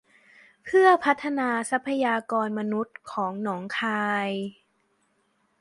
[0.63, 4.29] เพื่อพัฒนาทรัพยากรมนุษย์ของหนองคาย